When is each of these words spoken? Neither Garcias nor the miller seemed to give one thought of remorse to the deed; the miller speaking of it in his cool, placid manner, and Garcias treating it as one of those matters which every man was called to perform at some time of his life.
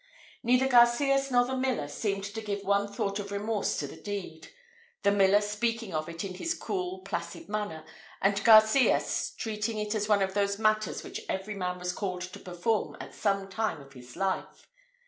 Neither 0.41 0.67
Garcias 0.67 1.29
nor 1.29 1.45
the 1.45 1.55
miller 1.55 1.87
seemed 1.87 2.23
to 2.23 2.41
give 2.41 2.63
one 2.63 2.91
thought 2.91 3.19
of 3.19 3.31
remorse 3.31 3.77
to 3.77 3.85
the 3.85 4.01
deed; 4.01 4.47
the 5.03 5.11
miller 5.11 5.41
speaking 5.41 5.93
of 5.93 6.09
it 6.09 6.23
in 6.23 6.33
his 6.33 6.55
cool, 6.55 7.01
placid 7.03 7.47
manner, 7.47 7.85
and 8.19 8.43
Garcias 8.43 9.29
treating 9.37 9.77
it 9.77 9.93
as 9.93 10.09
one 10.09 10.23
of 10.23 10.33
those 10.33 10.57
matters 10.57 11.03
which 11.03 11.21
every 11.29 11.53
man 11.53 11.77
was 11.77 11.93
called 11.93 12.21
to 12.23 12.39
perform 12.39 12.97
at 12.99 13.13
some 13.13 13.47
time 13.47 13.79
of 13.79 13.93
his 13.93 14.15
life. 14.15 14.65